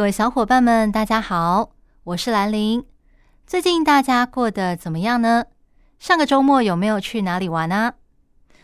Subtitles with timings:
[0.00, 1.72] 各位小伙伴们，大家好，
[2.04, 2.86] 我是兰玲。
[3.46, 5.44] 最近大家过得怎么样呢？
[5.98, 7.92] 上个周末有没有去哪里玩啊？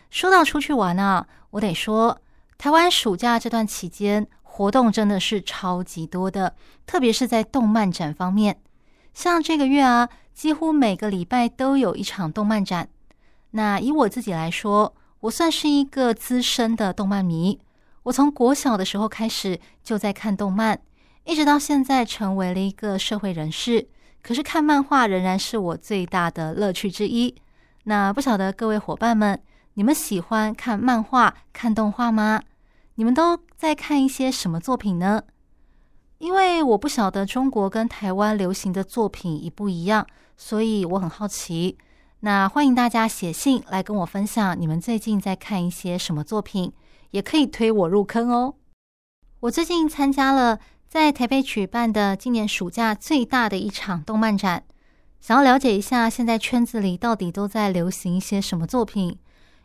[0.09, 2.19] 说到出去玩啊，我得说，
[2.57, 6.55] 台湾暑假这段期间活动真的是超级多的，
[6.87, 8.59] 特别是在动漫展方面。
[9.13, 12.89] 像这个月啊，几乎每个礼拜都有一场动漫展。
[13.51, 17.59] 那以我自己来说，我算是一个资深的动漫迷，
[18.01, 20.79] 我从国小的时候开始就在看动漫。
[21.27, 23.89] 一直到现在成为了一个社会人士，
[24.23, 27.35] 可是看漫画仍然是我最大的乐趣之一。
[27.83, 29.37] 那不晓得各位伙伴们，
[29.73, 32.41] 你们喜欢看漫画、看动画吗？
[32.95, 35.21] 你们都在看一些什么作品呢？
[36.19, 41.77] 因为我不晓得中国跟台湾流行的作品一不一样，所以我很好奇。
[42.21, 46.71] 那欢迎大家写信来跟我分享你们最近在看一些什么作品，
[47.11, 48.53] 也可以推我入坑哦。
[49.41, 50.57] 我最近参加了。
[50.89, 54.63] 在台北举办的今年暑假最大的一场动漫展，
[55.19, 59.19] 想要了解一下现在圈子里到底都在流行一些什么作品。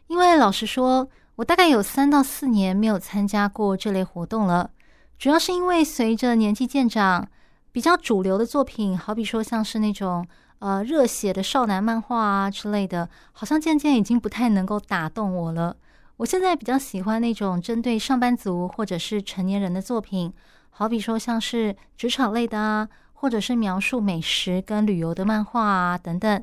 [0.09, 4.71] 因为老实说，我大概有三到四年没有参加过这类活动了。
[5.17, 7.29] 主要是因为随着年纪渐长，
[7.71, 10.27] 比较主流的作品，好比说像是那种
[10.59, 15.77] 呃热血的少男漫画啊之类的，好像渐渐已经不太能够打动我了。
[16.17, 20.33] 我现在比较喜欢那种针对上班族或者是成年人的作品。
[20.75, 26.43] 好比说，像是职场类的啊，或者是描述美食跟旅游的漫画啊等等。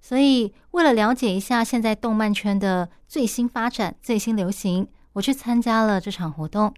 [0.00, 6.72] 所以，为了了解一下现在动漫圈的最新发展、最新流行，我去参加了这场活动。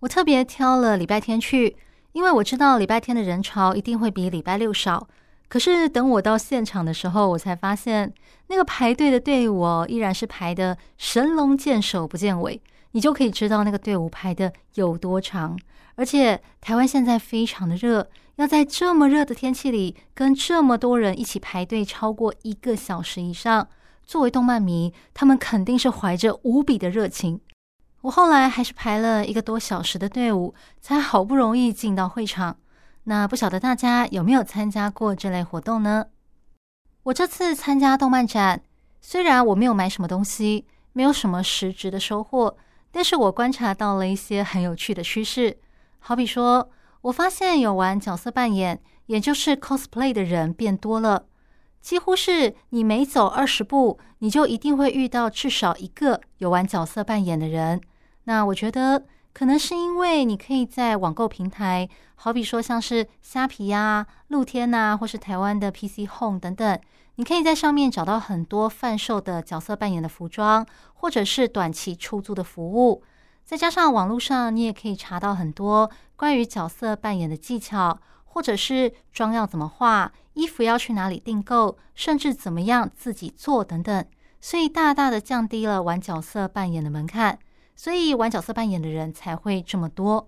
[0.00, 1.76] 我特别挑了礼拜天去，
[2.12, 5.06] 因为我知道礼拜天的人潮一定会比礼拜六少。
[5.48, 8.12] 可是，等我到现场的时候，我才发现
[8.46, 12.60] 那个排队的队伍哦，依然是排的神龙见首不见尾，
[12.92, 15.58] 你就可以知道那个队伍排的有多长。
[15.96, 23.68] 而且台湾现在非常的热，要在这么热的天气里跟这么多人一起排队超过一个小时以上，
[24.04, 27.40] 作为动漫迷，他们肯定是怀着无比的热情。
[28.02, 32.58] 我后来还是排了一个多小时的队伍，才好不容易进到会场。
[33.04, 36.06] 那不晓得大家有没有参加过这类活动呢？
[37.04, 38.62] 我这次参加动漫展，
[39.00, 42.56] 虽然我没有买什么东西，没有什么实质的收获，
[42.90, 45.58] 但是我观察到了一些很有趣的趋势。
[46.06, 46.68] 好比说，
[47.00, 51.24] 我发现有玩角色扮演，也就是 cosplay 的人变多了，
[51.80, 57.80] 几乎是你每走二十步，你就一定会遇到至少一个有玩角色扮演的人。
[58.24, 66.78] 那我觉得可能是因为你可以在网购平台，好比说像是虾皮呀、露天呐，或是台湾的 PC Home 等等，
[67.14, 73.02] 你可以在上面找到很多贩售的角色扮演的服装，或者是短期出租的服务。
[73.44, 84.04] 再加上网络上，你也可以查到很多关于角色扮演的技巧，或者是妆要怎么化，衣服要去哪里订购，甚至怎么样自己做等等，
[84.40, 87.38] 所以大大的降低了玩角色扮演的门槛，
[87.76, 90.26] 所以玩角色扮演的人才会这么多。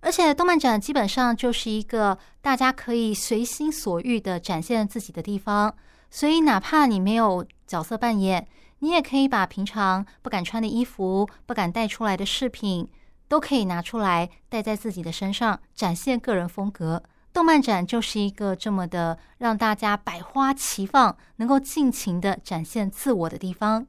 [0.00, 5.74] 而且动漫展基本上就是一个大家可以随心所欲的展现自己的地方，
[6.10, 8.48] 所以哪怕你没有角色扮演。
[8.80, 12.88] 你也可以把平常不敢穿的衣服、不敢带出来的饰品，
[13.28, 17.02] 都可以拿出来戴在自己的身上，展现个人风格。
[17.32, 23.86] 动漫展就是一个这么的让大家百花齐放、能够尽情的展现自我的地方。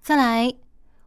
[0.00, 0.54] 再来，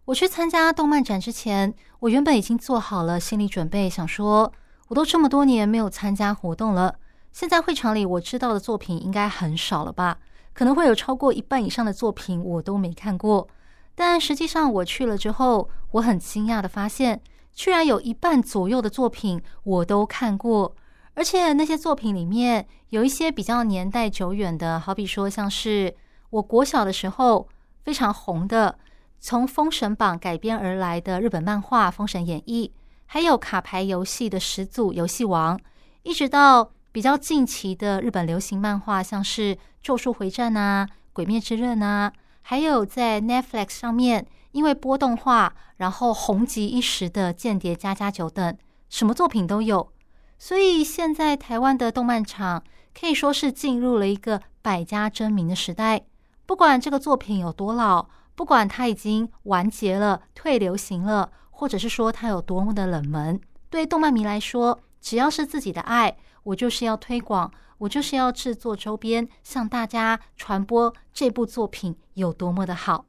[0.05, 4.51] 我去参加动漫展之前，我原本已经做好了心理准备，想说
[4.89, 6.95] 我都这么多年没有参加活动了，
[7.31, 10.17] 现在会场里我知道的作品应该很少了吧。
[10.57, 13.48] 可能会有超过一半以上的作品我都没看过，
[13.94, 17.21] 但实际上我去了之后，我很惊讶的发现，
[17.54, 20.75] 居然有一半左右的作品我都看过，
[21.13, 25.95] 而且那些作品里面有一些比较年代久远的，好比说像是
[26.31, 27.48] 我国小的时候
[27.83, 28.80] 非常红的，
[29.19, 32.74] 从《封神榜》改编而来的日本漫画《封神演义》，
[33.06, 35.56] 还有卡牌游戏的始祖《游戏王》，
[36.01, 36.71] 一直到。
[36.97, 42.11] 比较近期的日本流行漫画，像是《咒术回战》啊，《鬼灭之刃》啊，
[42.41, 48.57] 还有在 Netflix 上面因为播动画然后红极一时的《间谍加加九》等，
[48.89, 49.91] 什么作品都有。
[50.39, 52.63] 所以现在台湾的动漫厂
[52.99, 56.01] 可以说是进入了一个百家争鸣的时代。
[56.47, 63.39] 不管这个作品有多老，不管它已经完结了、退流行了，或者是说它有多么的冷门，
[63.69, 73.06] 对动漫迷来说，只要是自己的爱，我就是要推广，我就是要制作周边，向大家传播这部作品有多么的好。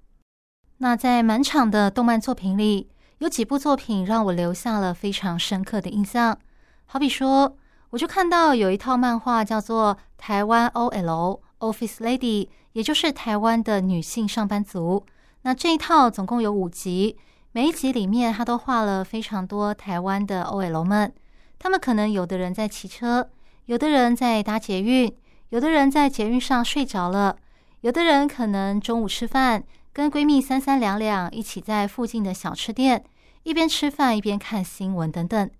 [0.77, 6.39] 那在满场的动漫作品里，有几部作品让我留下了非常深刻的印象。
[6.87, 7.57] 好比说，
[7.91, 15.05] 我就看到有一套漫画叫做《台湾 OL Office Lady》，也就是台湾的女性上班族。
[15.43, 17.19] 那这一套总共有五集，
[17.51, 21.13] 每一集里面他都画了非常多台湾的 OL 们。
[21.59, 23.29] 他们可能有的人在骑车，
[23.67, 25.15] 有的人在搭捷运，
[25.51, 27.37] 有的人在捷运上睡着了，
[27.81, 29.65] 有的人可能中午吃饭。
[29.91, 33.05] 跟闺蜜三三两两一起在附近的小吃店，
[33.43, 35.51] 一边吃饭一边看新闻等等。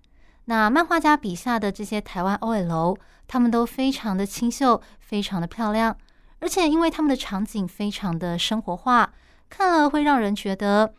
[0.45, 2.97] 那漫画家笔下的这些台湾 OL，
[3.27, 5.97] 他们都非常的清秀，非常的漂亮，
[6.39, 9.13] 而且因为他们的场景非常的生活化，
[9.51, 10.95] 看了会让人觉得，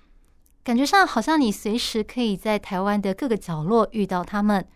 [0.62, 4.68] 感觉上好像你随时可以在台湾的各个角落遇到他们。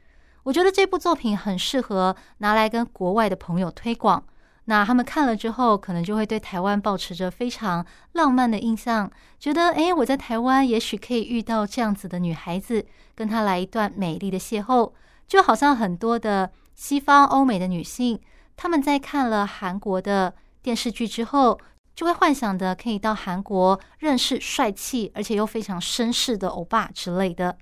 [0.43, 4.23] 我觉得这部作品很适合拿来跟国外的朋友推广。
[4.65, 14.91] 那他们看了之后，可能就会对台湾保持着非常浪漫的印象，觉得哎，我在台湾也许可以遇到这样子的女孩子，跟她来一段美丽的邂逅。
[15.27, 18.19] 就好像很多的西方欧美的女性，
[18.55, 21.59] 他们在看了韩国的电视剧之后，
[21.93, 27.57] 就会幻想的可以到韩国认识帅气而且又非常绅士的欧巴之类的。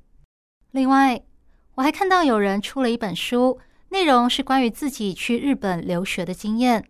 [0.71, 1.19] 另外，
[1.81, 3.59] 我还看到有人出了一本书。
[3.89, 6.87] 内容是关于自己去日本留学的经验。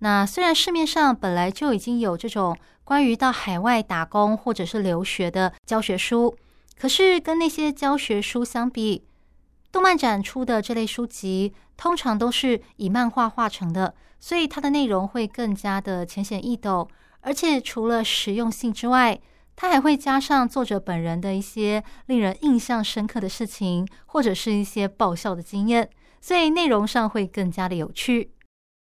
[0.00, 6.36] 那虽然市面上本来就已经有这种关于到海外打工或者是留学的教学书，
[6.76, 9.04] 可是跟那些教学书相比，
[9.70, 16.88] 动漫展出的这类书籍通常都是以漫画画成的，所以它的内容会更加的浅显易懂。
[17.20, 19.20] 而且除了实用性之外，
[19.54, 25.90] 它还会加上作者本人的一些令人印象深刻的事情，或者是一些爆笑的经验。
[26.20, 28.32] 所以内容上会更加的有趣。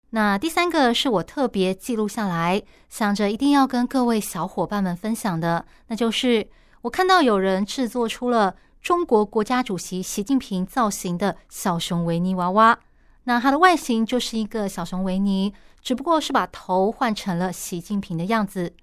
[0.10, 6.50] 那第三个是我特别记录下来，想着一定要跟各位小伙伴们分享的，那就是
[6.82, 12.80] 我看到有人制作出了中国国家主席习近平造型的小熊维尼娃娃。
[13.26, 15.54] 那它的外形就是一个小熊维尼，
[15.84, 18.74] 只不过是把头换成了习近平的样子。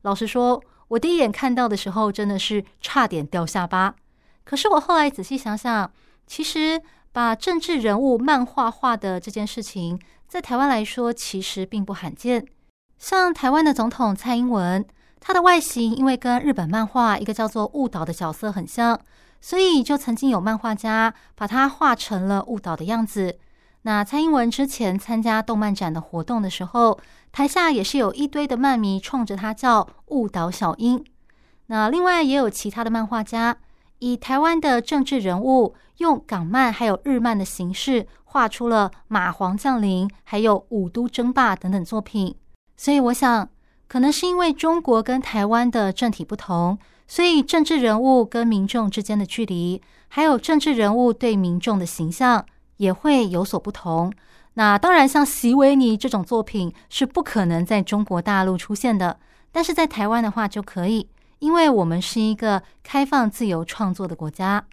[0.00, 0.60] 老实说，
[0.92, 3.94] 我第一眼看到的时候真的是差点掉下巴。
[4.44, 5.90] 可是我后来仔细想想，
[6.26, 6.80] 其实。
[7.14, 12.46] 把政治人物漫画化的这件事情，在台湾来说其实并不罕见。
[12.98, 14.82] 像台湾的总统蔡英文，
[15.20, 18.98] 他的外形因为跟日本漫画一个叫做雾岛的角色很像，
[19.42, 23.38] 所以就曾经有漫画家把他画成了雾岛的样子。
[23.82, 26.98] 那蔡英文之前参加动漫展的活动的时候，
[27.32, 31.04] 台下也是有一堆的漫迷冲着他叫误导小樱。
[31.66, 33.56] 那另外也有其他的漫画家。
[33.98, 42.34] 以台湾的政治人物用港漫还有日漫的形式画出了马皇降临，还有五都争霸等等作品。
[42.76, 43.48] 所以我想，
[43.86, 52.44] 可能是因为中国跟台湾的政体不同，所以政治人物跟民众之间的距离，还有政治人物对民众的形象
[52.82, 54.12] 也会有所不同。
[54.54, 59.20] 那当然，像席维尼这种作品是不可能在中国大陆出现的，
[59.52, 61.08] 但是在台湾的话就可以。
[61.38, 64.66] 因为我们是一个开放、自由创作的国家。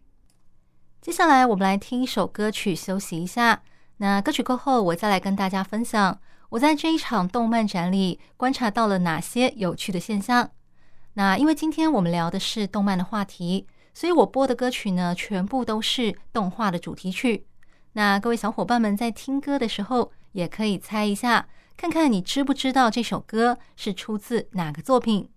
[0.99, 3.61] 接下来，我们来听一首歌曲休息一下。
[3.97, 10.49] 那歌曲过后，我再来跟大家分享我在这一场动漫展里观察到了哪些有趣的现象。
[11.13, 17.45] 那因为今天我们聊的是动漫的话题，所以我播的歌曲呢，全部都是动画的主题曲。
[17.93, 25.29] 那各位小伙伴们在听歌的时候，也可以猜一下，看看你知不知道这首歌是出自哪个作品。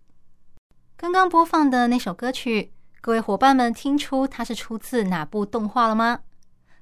[0.97, 6.21] 刚刚播放的那首歌曲，各位伙伴们听出它是出自哪部动画了吗？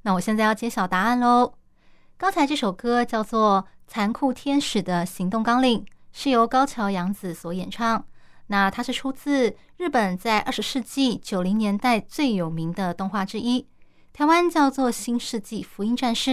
[0.03, 1.55] 那我现在要揭晓答案喽。
[2.19, 5.81] 刚才这首歌叫做《残酷天使的行动纲领》，
[6.13, 8.05] 是由高桥洋子所演唱。
[8.49, 13.67] 那它是出自日本在二十世纪九零年代最有名的动画之一，
[14.21, 16.33] 台湾叫做《新世纪福音战士》，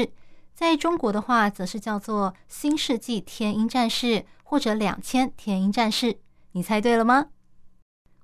[0.53, 4.05] 在中国的话则是叫做《新世纪天鹰战士》
[4.43, 6.07] 或者《两千天鹰战士》。
[6.51, 7.27] 你猜对了吗？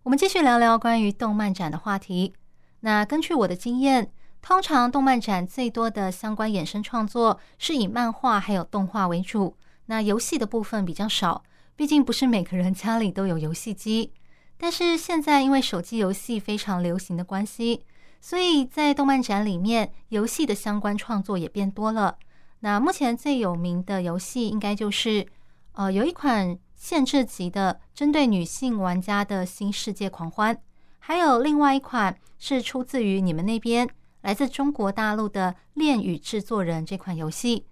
[0.03, 2.33] 我们继续聊聊关于动漫展的话题。
[2.81, 9.55] 那根据我的经验，通常动漫展最多的相关衍生创作是以漫画还有动画为主。
[9.85, 11.41] 那游戏的部分比较少，
[11.77, 14.11] 毕竟不是每个人家里都有游戏机。
[14.57, 17.85] 但是现在因为手机游戏非常流行的关系，
[18.23, 22.17] 所以在动漫展里面，游戏的相关创作也变多了。
[22.61, 25.27] 那目前最有名的游戏，应该就是
[25.73, 30.57] 呃，有一款限制级的针对女性玩家的新世界狂欢，
[30.99, 33.89] 还有另外一款是出自于你们那边
[34.21, 37.65] 来自中国大陆的《恋与制作人》这款游戏。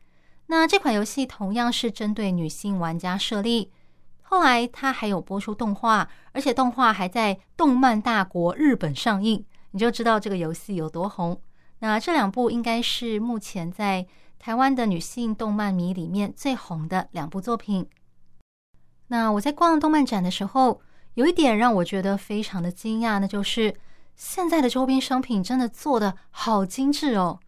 [0.48, 3.72] 那这款游戏同样是针对女性玩家设立，
[4.22, 9.46] 后来它还有播出动画，而且动画还在动漫大国日本上映。
[9.72, 11.42] 你就知道这个游戏有多红。
[11.80, 14.06] 那这两部应该是目前在
[14.38, 17.90] 台湾的女性动漫迷里面最红的两部作品。
[19.08, 20.80] 那我在逛动漫展的时候，
[21.16, 23.76] 有一点让我觉得非常的惊讶，那就是
[24.16, 27.40] 现在的周边商品真的做的好精致哦。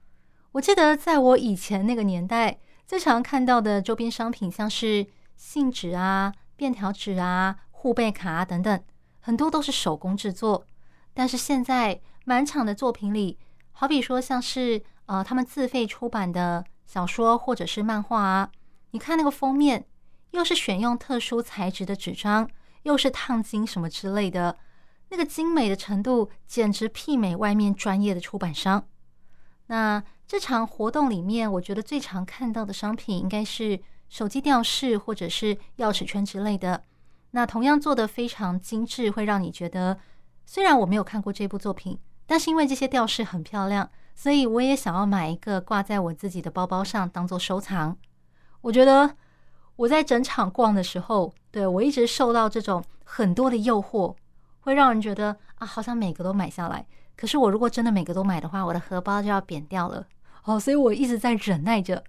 [0.53, 8.83] 我记得在我以前那个年代，最常看到的周边商品像是信纸啊、便条纸啊、护贝卡啊等等，
[9.19, 10.65] 很多都是手工制作，
[11.13, 12.01] 但是现在。
[12.25, 13.37] 满场的作品里，
[13.71, 18.49] 好比说像是呃他们自费出版的小说或者是漫画啊，
[18.91, 19.85] 你看那个封面，
[20.31, 22.49] 又是选用特殊材质的纸张，
[22.83, 24.57] 又是烫金什么之类的，
[25.09, 28.87] 那个精美的程度简直媲美外面专业的出版商。
[29.67, 36.83] 那这场活动里面，我觉得最常看到的商品应该是手机吊饰或者是钥匙圈之类的。
[37.31, 39.99] 那同样做的非常精致，会让你觉得，
[40.45, 41.99] 虽然我没有看过这部作品。
[42.25, 47.97] 但是因为这些吊饰很漂亮，所以我也想要买一个挂在我自己的包包上当做收藏。
[48.61, 49.15] 我觉得
[49.75, 54.15] 我在整场逛的时候，对我一直受到这种很多的诱惑，
[54.61, 56.85] 会让人觉得啊，好想每个都买下来。
[57.15, 60.07] 可是我如果真的每个都买的话，我的荷包就要扁掉了
[60.45, 62.03] 哦，所以我一直在忍耐着。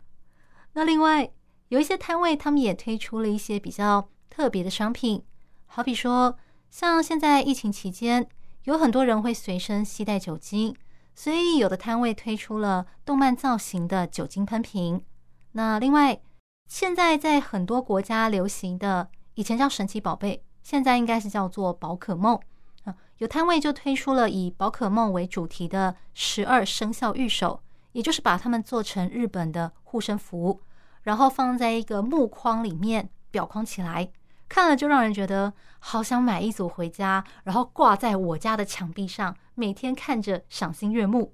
[0.74, 1.30] 那另外
[1.68, 5.24] 有一些摊位，他们也推出了一些比较特别的商品，
[5.66, 6.36] 好比说
[6.70, 8.28] 像现在疫情期间。
[8.64, 10.74] 有很多人会随身携带酒精，
[11.14, 15.04] 所以有的摊位推出了动漫造型的酒精喷瓶。
[15.52, 16.18] 那另外，
[16.66, 22.40] 现在在很多国家流行的，以前叫神奇宝贝，现在应该是叫做宝可梦
[22.84, 22.96] 啊。
[23.18, 27.60] 有摊位就推出了以宝可梦为主题的十二生肖玉手，
[27.92, 30.58] 也就是把它们做成日本的护身符，
[31.02, 34.10] 然后放在一个木框里面裱框起来。
[34.48, 41.32] 看了就让人觉得好想买一组回家，然后挂在我家的墙壁上，每天看着赏心悦目。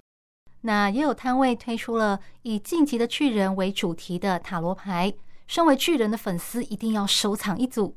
[0.61, 5.13] 那也有摊位推出了以晋级的巨人为主题的塔罗牌，
[5.47, 7.95] 身为巨人的粉丝一定要收藏一组。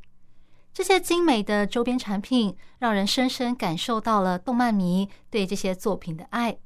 [0.73, 6.59] 这些精美的周边产品，让人深深感受到了动漫迷对这些作品的爱。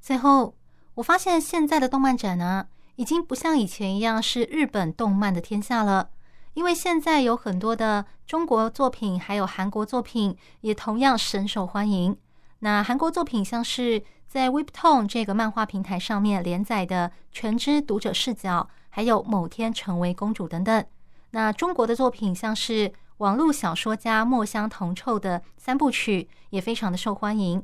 [0.00, 0.54] 最后，
[0.94, 6.10] 我发现现在的动漫展呢，已经不像以前一样是日本动漫的天下了。
[6.58, 12.18] 因为现在有很多的中国作品，还有韩国作品，也同样深受欢迎。
[12.58, 20.84] 那韩国作品像是在 Webtoon 这个漫画平台上面连载的《全知读者视角》，还有《某天成为公主》等等。
[21.30, 27.62] 那中国的作品像是网络小说家墨香铜臭的三部曲，也非常的受欢迎。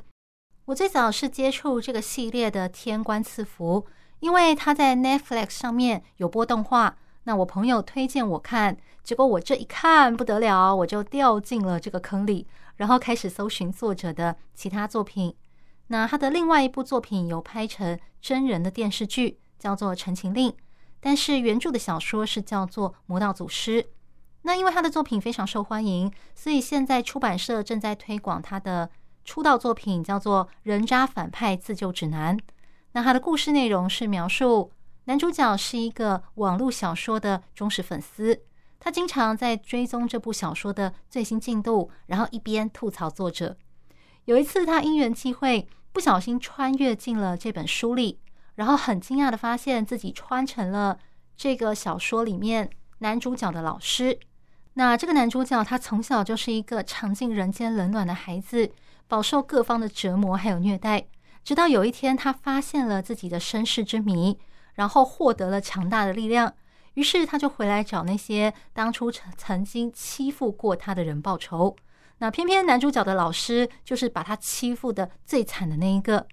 [0.67, 3.85] 我最早是接触这个系列的《天官赐福》，
[4.21, 6.95] 因为它在 Netflix 上面有播动画。
[7.25, 15.35] 那我朋友推荐我看，结果我这一看不得了，我就掉进了这个坑里，然后开始搜寻作者的其他作品。
[15.89, 20.51] 那他的另外一部作品有拍成真人的电视剧，叫做《陈情令》，
[21.01, 23.83] 但是原著的小说是叫做《魔道祖师》。
[24.43, 28.91] 那因为他的作品非常受欢迎，所以现在出版社正在推广他的
[29.25, 32.37] 出道作品，叫做《人渣反派自救指南》。
[32.93, 34.71] 那他的故事内容是描述。
[35.07, 38.41] 男主角是一个网络小说的忠实粉丝，
[38.81, 43.57] 他经常在追踪这部小说的最新进度，然后一边吐槽作者。
[44.25, 48.19] 有一次，他因缘际会，不小心穿越进了这本书里，
[48.55, 50.99] 然后很惊讶的发现自己穿成了
[51.37, 54.19] 这个小说里面男主角的老师。
[54.73, 58.73] 那这个男主角他从小就是一个尝尽人间冷暖的孩子，
[59.07, 61.07] 饱受各方的折磨还有虐待，
[61.45, 64.39] 直到有一天他发现了自己的身世之谜。
[64.75, 66.53] 然后获得了强大的力量，
[66.95, 71.75] 于是他就回来找那些当初曾曾经欺负过他的人报仇。
[72.19, 76.27] 那偏偏男主角的老师就是把他欺负的最惨的那一个，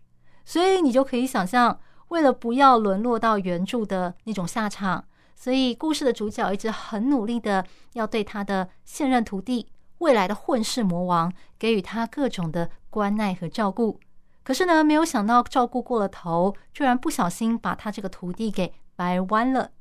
[0.46, 1.80] 所以你就可以想象，
[2.10, 5.06] 为了不要沦落到原著的那种下场，
[5.36, 9.68] 所以故事的主角一直很努力的要对他的现任徒弟、
[9.98, 14.00] 未来的混世魔王给予他各种的关爱和照顾。
[14.44, 19.72] 可是呢，没有想到照顾过了头，居然不小心把他这个徒弟给掰弯了。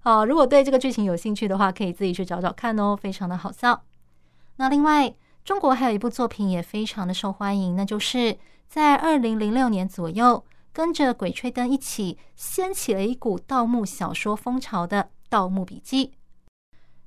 [0.00, 3.84] 好，如果对这个剧情有兴趣的话，可以自己去找找看哦，非常的好笑。
[4.56, 5.14] 那另外，
[5.44, 8.36] 中国还有一部作品也非常的受欢迎，那就是
[8.68, 16.06] 在二零零六年左右，跟着《鬼吹灯》一起掀起了一股盗墓小说风潮的《盗墓笔记》。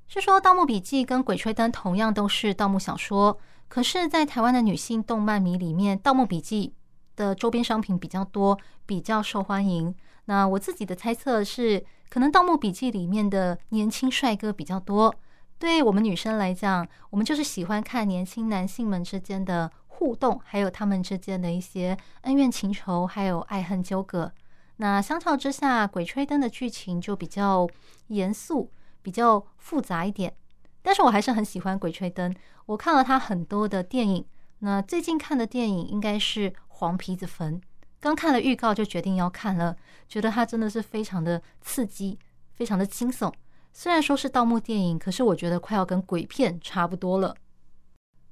[0.08, 3.38] 是说，《盗墓笔记》跟《鬼吹灯》同样都是盗墓小说，
[3.70, 6.74] 可是，在台湾的女性动漫迷里面，《盗墓笔记》
[7.16, 9.94] 的周边商品比较多，比较受欢迎。
[10.26, 15.14] 那我自己的猜测是，可能《盗墓笔记》里面的年轻帅哥比较多。
[15.60, 24.32] 对我们女生来讲，我们就是喜欢看年轻男性们之间的互动，还有他们之间的一些恩怨情仇，还有爱恨纠葛。
[24.78, 27.68] 那相较之下，《鬼吹灯》的剧情就比较
[28.08, 28.72] 严肃，
[29.04, 30.34] 比较复杂一点。
[30.82, 32.32] 但是我还是很喜欢《鬼吹灯》，
[32.66, 34.26] 我看了他很多的电影。
[34.60, 37.60] 那最近看的电影应该是《黄皮子坟》，
[38.00, 39.76] 刚看了预告就决定要看了，
[40.08, 42.18] 觉得它真的是非常的刺激，
[42.54, 43.32] 非常的惊悚。
[43.72, 47.36] 虽然说是盗墓电影，可是我觉得快要跟鬼片差不多了。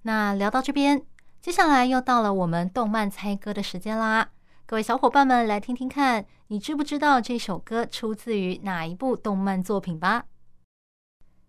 [0.02, 1.02] 那聊到这边，
[1.42, 4.30] 接下来又到了我们动漫猜歌的时间啦！
[4.66, 10.26] 各位小伙伴们，来听听看，你知不知道这首歌出自于哪一部动漫作品吧？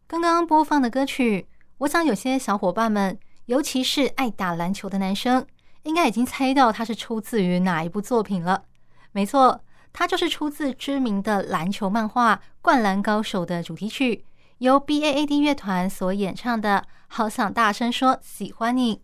[0.08, 1.46] 刚刚播放的歌曲，
[1.76, 5.46] 我想有些小伙伴们，尤其是爱打篮球的男生，
[5.82, 8.64] 应该已经猜到它是出自于哪一部作品了。
[9.12, 9.60] 没错。
[9.90, 14.24] 它就是出自知名的篮球漫画《灌篮高手》的主题曲，
[14.58, 16.84] 由 B A A D 乐团所演唱的。
[17.08, 19.02] 好想大声说喜欢你。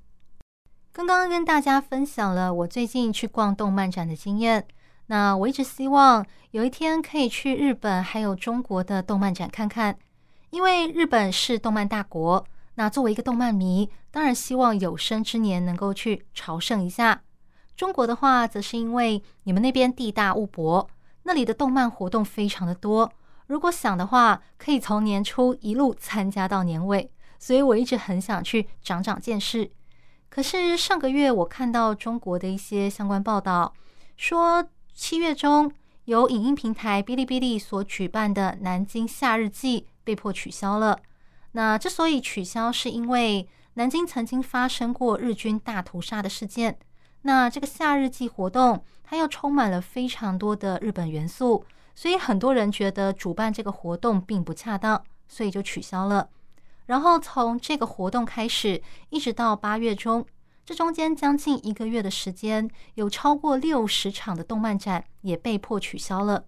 [0.93, 4.67] 刚刚跟大家分享了我最近去逛动漫展的经验。
[5.07, 9.99] 那我一直希望有一天可以去日本还有中国的动漫展看看，
[10.55, 12.47] 因为日本是动漫大国。
[12.77, 17.23] 那作为一个动漫迷，当然希望有生之年能够去朝圣一下。
[17.77, 20.89] 中国的话，则是因为你们那边地大物博，
[21.25, 23.13] 那里的动漫活动非常的多。
[23.49, 29.69] 如果想的话，可以从年初一路参加到年尾，所以我一直很想去长长见识。
[30.29, 33.75] 可是上个月我看到中国的一些相关报道，
[34.17, 35.73] 说七月中
[36.05, 40.99] 由影音平台哔哩哔哩所举办的南京夏日祭被迫取消了。
[41.53, 46.79] 那之所以取消，是因为南京曾经发生过日军大屠杀的事件。
[47.23, 51.65] 那这个夏日祭活动，它又充满了非常多的日本元素，
[51.95, 56.29] 所以很多人觉得主办这个活动并不恰当，所以就取消了。
[56.87, 60.27] 然后从这个活动开始，一直到八月中，
[60.65, 66.47] 这中间将近一个月的时间，有超过六十场的动漫展也被迫取消了。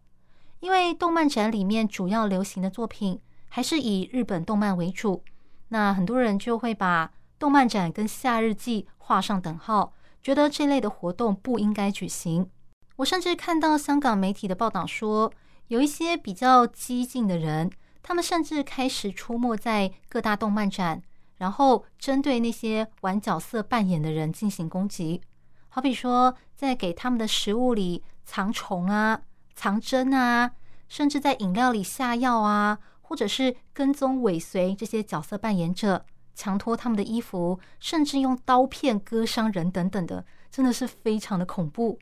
[0.61, 5.23] 因为动漫展里面主要流行的作品还是以日本动漫为主，
[5.69, 9.93] 那很多人就会把动漫展跟夏日祭画上等号。
[10.23, 12.51] 觉得这类的活动不应该举行。
[12.97, 15.31] 我甚至看到香港媒体的报道说，
[15.69, 17.71] 有一些比较激进的人，
[18.03, 21.03] 他们甚至开始出没在各大动漫展，
[21.37, 25.21] 然后针对那些玩角色扮演的人进行攻击。
[25.69, 29.21] 好比说，在给他们的食物里藏虫啊、
[29.55, 30.53] 藏针啊，
[30.89, 36.05] 甚至在饮料里下药啊，或者是跟踪尾随这些角色扮演者。
[36.39, 41.99] 强脱他们的衣服，甚至用刀片割伤人等等的，真的是非常的恐怖。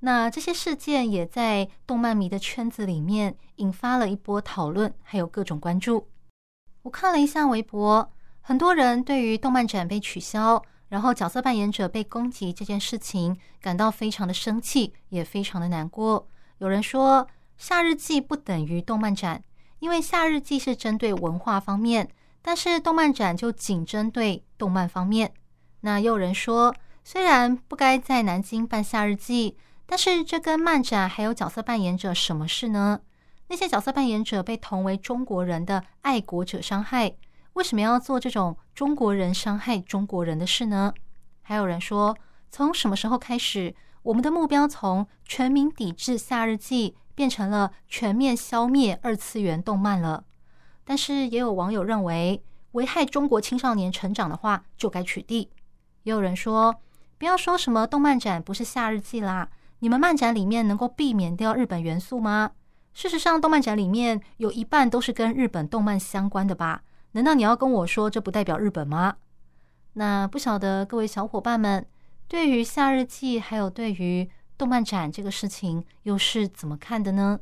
[0.00, 6.06] 那这些事件也在动漫迷的圈子里面引发了一波讨论，还有各种关注。
[6.82, 8.12] 我看了一下微博，
[8.48, 16.26] 很多人对于动漫展被取消，然后角色扮演者被攻击这件事情感到非常的生气，也非常的难过。
[16.56, 19.44] 有人说，夏日祭不等于动漫展，
[19.80, 22.08] 因为夏日祭是针对文化方面。
[22.40, 25.30] 但是动漫展就仅针对动漫方面。
[25.82, 32.98] 那又有人说，虽然不该在南京办夏日祭，但是这跟漫展还有角色扮演者什么事呢？
[33.48, 37.12] 那些角色扮演者被同为中国人的爱国者伤害，
[37.58, 40.94] 为什么要做这种中国人伤害中国人的事呢？
[41.42, 42.16] 还有人说，
[42.50, 50.22] 从什么时候开始，我们的目标从全民抵制夏日祭变成了全面消灭二次元动漫了？
[50.84, 52.40] 但是也有网友认为，
[52.72, 55.48] 危害中国青少年成长的话就该取缔。
[56.04, 56.76] 也有人说，
[57.18, 59.48] 不要说什么动漫展不是夏日祭啦，
[59.80, 62.52] 你们漫展里面能够避免掉日本元素吗？
[62.94, 66.82] 事实上，动漫展里面有一半都是跟日本动漫相关的吧？
[67.18, 69.16] 难道你要跟我说这不代表日本吗？
[69.94, 71.84] 那不晓得各位小伙伴们
[72.28, 77.40] 对于夏日祭还有对于动漫展这个事情又是怎么看的呢？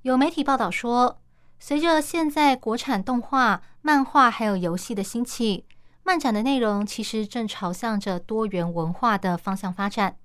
[0.00, 1.20] 有媒体报道说。
[1.58, 5.66] 随着现在国产动画、漫画还有游戏的兴起，
[6.02, 10.16] 漫展的内容其实正朝向着多元文化的方向发展。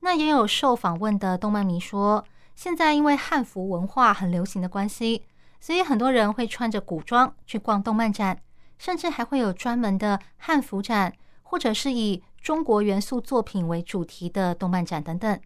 [0.00, 5.24] 那也有受访问的动漫迷说，现在因为汉服文化很流行的关系，
[5.60, 8.40] 所以很多人会穿着古装去逛动漫展，
[8.78, 15.38] 甚至还会有专门的汉服展，或者是以中国元素作品为主题的动漫展等等。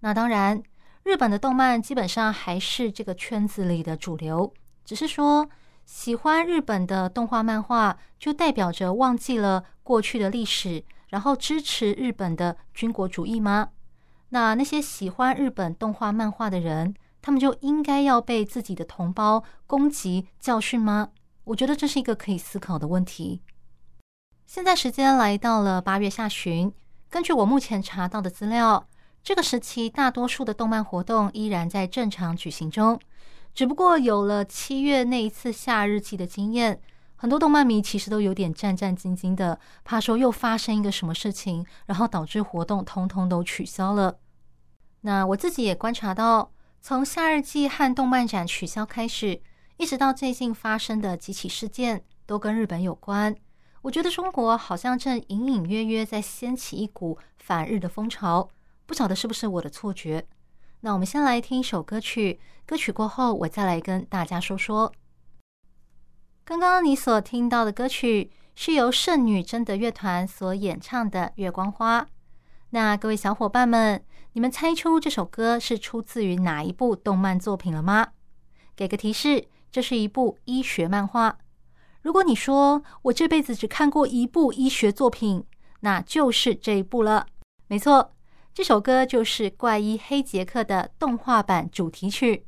[0.00, 0.62] 那当然，
[1.04, 4.52] 日本的动漫基本上还是这个圈子里的主流，
[4.84, 5.48] 只是说
[5.86, 13.70] 喜欢日本的动画漫画，就代表着忘记了过去的历史，然后支持日本的军国主义吗？
[14.28, 16.94] 那那些喜欢日本动画漫画的人，
[17.26, 21.08] 他们就应该要被自己的同胞攻击教训吗？
[21.42, 23.42] 我觉得这是一个可以思考的问题。
[24.46, 26.72] 现在时间来到了八月下旬，
[27.10, 28.86] 根据我目前查到的资料，
[29.24, 32.96] 这个时期大多数的动漫活动依然在正常举行中，
[33.52, 36.80] 只不过有了七月那一次夏日祭的经验，
[37.16, 44.16] 很多动漫迷其实都有点战战兢兢的，怕说又发生一个什么事情，然后导致活动通通都取消了。
[45.00, 49.42] 那我自己也观察到，从夏日祭和动漫展取消开始。
[49.78, 53.36] 一直到最近发生的几起事件都跟日本有关，
[53.82, 58.48] 我觉得中国好像正隐隐约约在掀起一股反日的风潮，
[58.86, 60.26] 不晓得是不是我的错觉。
[60.80, 64.90] 那我们先来听一首歌曲，歌曲过后我再来跟大家说说。
[66.42, 72.00] 刚刚你所听到的歌曲是由圣女贞德乐团所演唱的《月光花》。
[72.70, 74.02] 那各位小伙伴们，
[74.36, 78.08] 你们猜出这首歌是出自于哪一部动漫作品了吗？
[78.76, 79.48] 给个提示。
[79.72, 81.38] 这是一部医学漫画。
[82.02, 85.42] 如果你说我这辈子只看过一部医学作品，
[85.80, 87.26] 那就是这一部了。
[87.68, 88.12] 没错，
[88.52, 92.44] 这首歌就是《怪医黑杰克》的动画版主题曲。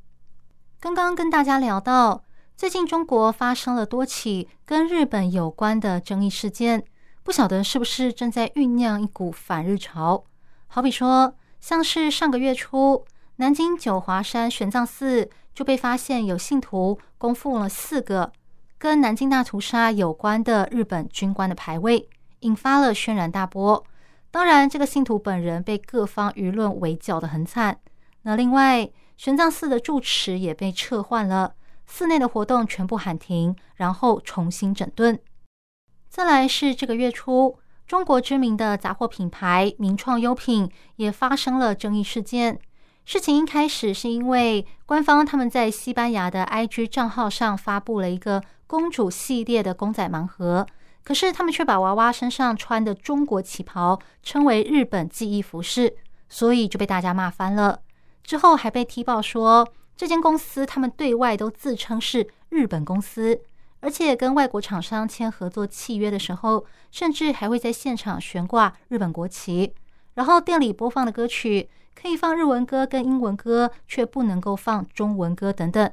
[0.79, 2.22] 刚刚跟大家聊到，
[2.55, 6.85] 最近中国发生了多起跟日本有关的争议事件，
[7.22, 10.27] 不晓得是不是正在酝酿一股反日潮。
[10.66, 13.05] 好比说，像是上个月初，
[13.37, 15.31] 南京九华山玄奘寺。
[15.55, 18.31] 就被发现有信徒供奉了四个
[18.79, 22.09] 跟南京大屠杀有关的日本军官的牌位，
[22.42, 23.85] 引发了轩然大波。
[24.31, 27.81] 当然，这个信徒本人被各方舆论围剿的很惨。
[28.23, 31.57] 那另外，玄奘寺的住持也被撤换了，
[31.88, 35.18] 寺内的活动全部喊停，然后重新整顿。
[36.09, 42.61] 再来是这个月初，中国知名的杂货品牌名创优品也发生了争议事件。
[43.07, 50.66] 事情一开始是因为官方他们在西班牙的 IG 账号上发布了一个公主系列的公仔盲盒，
[51.03, 55.96] 可是他们却把娃娃身上穿的中国旗袍称为日本记忆服饰，
[56.29, 57.81] 所以就被大家骂翻了。
[58.22, 63.40] 之后还被踢爆说这间公司他们对外都自称是日本公司，
[63.81, 69.75] 而且跟外国厂商签合作契约的时候，甚至还会在现场悬挂日本国旗，
[70.14, 71.69] 然后店里播放的歌曲。
[72.01, 75.93] 可以放日文歌跟英文歌，却不能够放中文歌等等，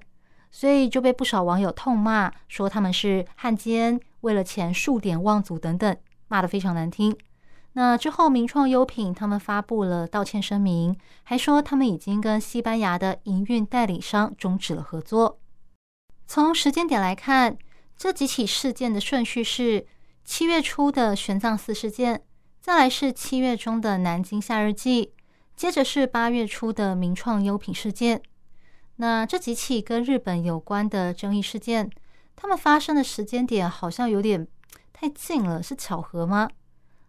[0.52, 7.18] 所以就被不少网友痛骂，说他们是汉奸，为了钱数典忘祖等等，骂得非常难听。
[7.74, 15.40] 那之后，名创优品他们发布了道歉声明，还说他们已经跟西班牙的营运代理商终止了合作。
[16.28, 17.58] 从时间点来看，
[17.98, 19.86] 这几起事件的顺序是：
[20.24, 22.24] 七月初的玄奘寺事件，
[22.60, 25.14] 再来是七月中的南京夏日祭。
[25.56, 28.22] 接着是八月初的名创优品事件，
[28.98, 31.90] 那这几起跟日本有关的争议事件，
[32.36, 34.46] 他们发生的时间点好像有点
[34.92, 36.50] 太近了，是巧合吗？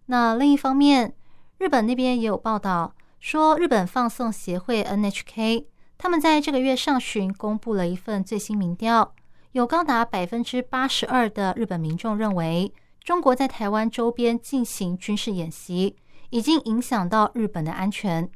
[0.07, 1.12] 那另一方面，
[1.59, 5.64] 日本那边也有报道说，日本放送协会 NHK
[5.99, 9.15] 他们在这个月上旬公布了一份最新民调，
[9.57, 12.71] 有高达百分之八十二的日本民众认为，
[13.03, 15.97] 中国在台湾周边进行军事演习。
[16.29, 18.29] 已经影响到日本的安全。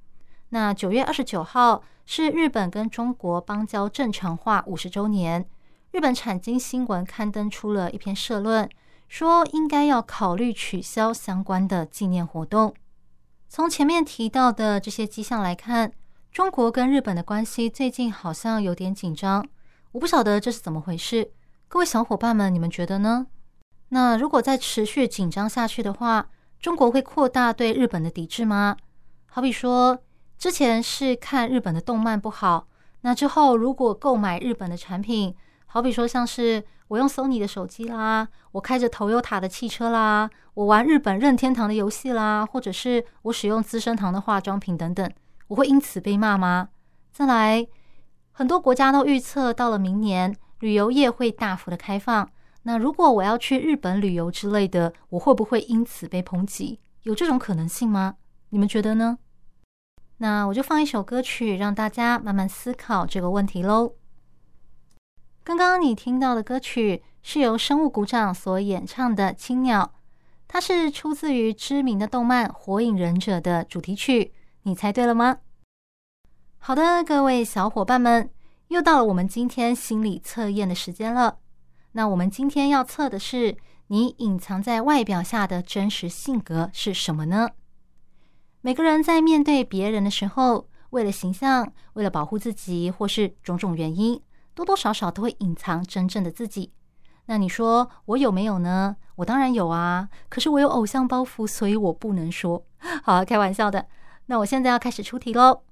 [0.48, 5.44] 那九月二十九号是日本跟中国邦交正常化五十周年，
[5.90, 8.66] 日本产经新闻刊登出了一篇社论，
[9.06, 12.72] 说应该要考虑取消相关的纪念活动。
[13.46, 15.92] 从前面提到的这些迹象来看，
[16.32, 19.46] 中国跟日本的关系最近好像有点紧张。
[19.92, 21.32] 我不晓得这是怎么回事，
[21.66, 23.26] 各位小伙伴们，你们觉得呢？
[23.88, 26.28] 那如果再持续紧张下去的话，
[26.60, 28.76] 中国会扩大对日本的抵制吗？
[29.26, 29.98] 好比说，
[30.38, 32.68] 之前是看日本的动漫不好，
[33.00, 35.34] 那之后如果购买日本的产品，
[35.66, 45.12] 好比说像是我用 Sony 的手机啦，我开着 Toyota 的汽车啦，我玩日本任天堂的游戏啦，或者是我使用资生堂的化妆品等等，
[45.48, 46.68] 我会因此被骂吗？
[47.12, 47.66] 再来，
[48.40, 52.26] 很多国家都预测到了明年旅游业会大幅的开放。
[52.62, 56.80] 那如果我要去日本旅游之类的，我会不会因此被抨击？
[57.02, 58.14] 有这种可能性吗？
[58.48, 59.18] 你们觉得呢？
[60.16, 63.92] 那我就放一首歌曲，让大家慢慢思考这个问题喽。
[65.44, 69.92] 刚刚你听到的歌曲是由生物鼓掌所演唱的《青鸟》，
[70.48, 74.32] 它是出自于知名的动漫《火影忍者》的主题曲。
[74.62, 75.40] 你猜对了吗？
[76.62, 78.30] 好的，各位小伙伴们，
[78.68, 81.38] 又到了我们今天心理测验的时间了。
[81.92, 87.48] 那我们今天要测的是你隐藏在外表下的真实性格是什么呢？
[88.60, 94.20] 每个人在面对别人的时候，为了形象，为了保护自己，或是种种原因，
[94.54, 96.70] 多多少少都会隐藏真正的自己。
[97.24, 98.94] 那你说我有没有呢？
[99.16, 102.62] 我当然有啊，可是我有偶像包袱，所以我不能说。
[103.02, 103.86] 好，开玩笑的。
[104.26, 105.62] 那我现在要开始出题喽。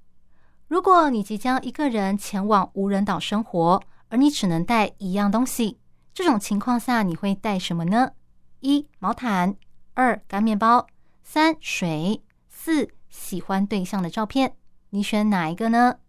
[0.68, 5.78] 如果你即将一个人前往无人岛生活，而你只能带一样东西，
[6.12, 8.12] 这种情况下你会带什么呢？
[8.60, 9.56] 一毛毯，
[9.94, 10.86] 二干面包，
[11.22, 12.22] 三水。
[12.50, 14.54] 四喜欢对象的照片，
[14.90, 16.00] 你选哪一个呢？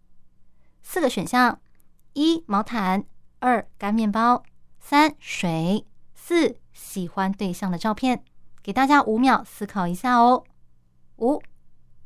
[0.82, 1.58] 四个选项：
[2.12, 3.04] 一毛毯，
[3.38, 4.42] 二干面包，
[4.78, 8.22] 三水，四喜欢对象的照片。
[8.62, 10.44] 给大家五秒思考一下哦。
[11.16, 11.40] 五、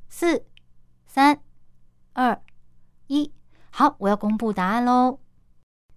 [0.09, 0.45] 四、
[1.05, 1.41] 三、
[2.13, 2.41] 二、
[3.07, 3.31] 一，
[3.71, 5.19] 好，我要公布答案喽。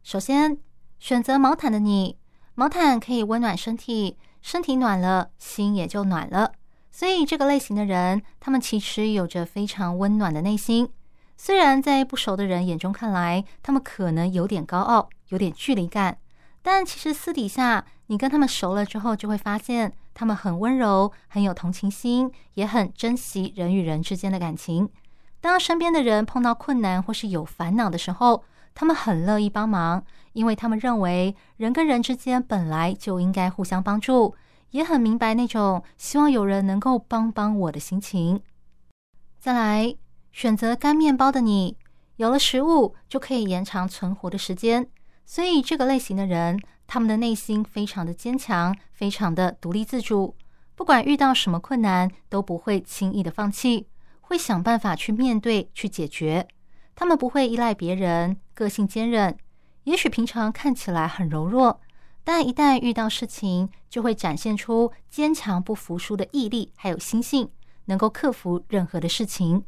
[0.03, 0.57] 首先，
[0.99, 2.17] 选择毛毯的你，
[2.55, 6.53] 毛毯可以温暖身体，身体暖了，心也就暖了。
[6.91, 10.89] 所以，这个类型的人，他们其实有着非常温暖的内心。
[11.37, 16.17] 虽然在不熟的人眼中看来，他们可能有点高傲，有点距离感，
[16.63, 24.89] 但其实私底下，你跟他们熟了之后，就会发现他们很温柔，很有同情心，也很珍惜人与人之间的感情。
[25.39, 34.35] 当身边的人碰到困难或是有烦恼的时候，他们很乐意帮忙，因为他们认为人跟人之间本来就应该互相帮助。
[34.71, 38.41] 也很明白那种希望有人能够帮帮我的心情。
[39.39, 39.95] 再来，
[40.33, 41.77] 选择干面包的你，
[42.17, 44.89] 有了食物就可以延长存活的时间。
[45.25, 50.35] 所以这个类型的人，他们的内心非常的坚强，非常的独立自主，
[50.75, 53.87] 不管遇到什么困难都不会轻易的放弃，
[54.27, 56.45] 会想办法去面对、去解决。
[56.93, 59.37] 他们不会依赖别人，个性坚韧。
[59.85, 61.79] 也许平常看起来很柔弱。
[62.25, 67.49] 但一旦遇到事情，就会展现出坚强不服输的毅力，还有心性，
[67.85, 69.63] 能够克服任何的事情。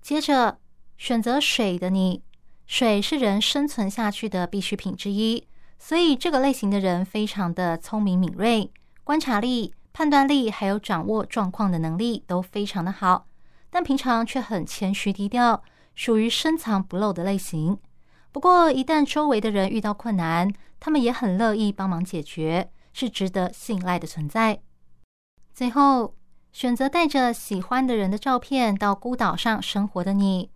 [0.00, 0.58] 接着
[0.96, 2.22] 选择水的你，
[2.66, 5.46] 水是人生存下去的必需品之一，
[5.78, 8.70] 所以这个类型的人非常的聪明敏锐，
[9.04, 13.26] 观察力、判断力还有掌握状况的能力都非常的好，
[13.76, 15.62] 但平常却很谦虚低调，
[15.94, 17.78] 属于深藏不露的类型。
[18.32, 24.60] 不过一旦周围的人遇到困难，他们也很乐意帮忙解决，是值得信赖的存在。
[25.52, 26.14] 最后，
[26.52, 30.50] 选择带着喜欢的人的照片到孤岛上生活的你，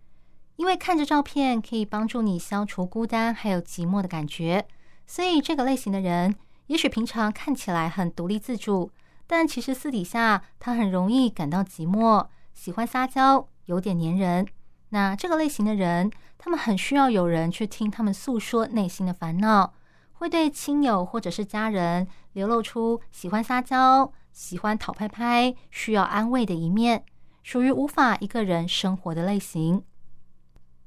[0.55, 4.65] 因为看着照片可以帮助你消除孤单还有寂寞的感觉，
[5.05, 8.89] 所以这个类型的人，也许平常看起来很独立自主，
[9.27, 14.47] 但其实私底下他很容易感到寂寞，喜欢撒娇，有点黏人。
[14.89, 19.73] 那这个类型的人，他们很需要有人去听他们诉说内心的烦恼。
[20.13, 27.03] 会对亲友或者是家人流露出喜欢撒娇、喜欢讨拍拍、需要安慰的一面，
[27.41, 29.83] 属于无法一个人生活的类型。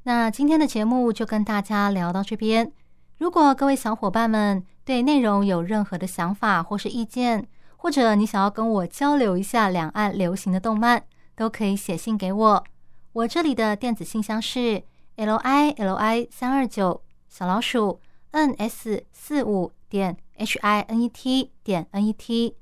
[0.05, 2.71] 那今天的节目就跟大家聊到这边。
[3.19, 11.03] 如果各位小伙伴们对内容有任何的想法或是意见，或者你想要跟我交流一下两岸流行的动漫，
[11.37, 12.65] 都可以写信给我。
[13.13, 14.83] 我这里的电子信箱是
[15.17, 18.01] l i l i 三二九小老鼠。
[18.35, 22.57] n s 四五点 h i n e t 点 n e t，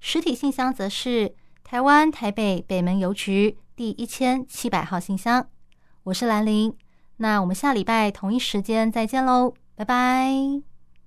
[0.00, 5.46] 实体信箱则是台湾台北北门邮局第一千七百号信箱。
[6.04, 6.74] 我是兰陵，
[7.18, 10.67] 那我们下礼拜同一时间再见喽，拜拜。